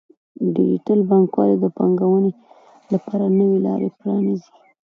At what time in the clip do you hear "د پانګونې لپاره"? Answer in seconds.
1.59-3.25